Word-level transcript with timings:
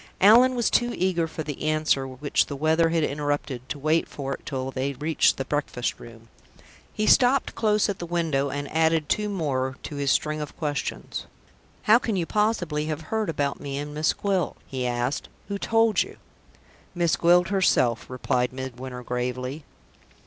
Allan 0.19 0.55
was 0.55 0.71
too 0.71 0.95
eager 0.97 1.27
for 1.27 1.43
the 1.43 1.61
answer 1.61 2.07
which 2.07 2.47
the 2.47 2.55
weather 2.55 2.89
had 2.89 3.03
interrupted 3.03 3.69
to 3.69 3.77
wait 3.77 4.07
for 4.07 4.33
it 4.33 4.47
till 4.47 4.71
they 4.71 4.93
reached 4.93 5.37
the 5.37 5.45
breakfast 5.45 5.99
room. 5.99 6.27
He 6.91 7.05
stopped 7.05 7.53
close 7.53 7.87
at 7.87 7.99
the 7.99 8.07
window, 8.07 8.49
and 8.49 8.67
added 8.75 9.07
two 9.07 9.29
more 9.29 9.75
to 9.83 9.97
his 9.97 10.09
string 10.09 10.41
of 10.41 10.57
questions. 10.57 11.27
"How 11.83 11.99
can 11.99 12.15
you 12.15 12.25
possibly 12.25 12.85
have 12.87 13.01
heard 13.13 13.29
about 13.29 13.59
me 13.59 13.77
and 13.77 13.93
Miss 13.93 14.11
Gwilt?" 14.11 14.57
he 14.65 14.87
asked. 14.87 15.29
"Who 15.49 15.59
told 15.59 16.01
you?" 16.01 16.17
"Miss 16.95 17.15
Gwilt 17.15 17.49
herself," 17.49 18.09
replied 18.09 18.51
Midwinter, 18.51 19.03
gravely. 19.03 19.65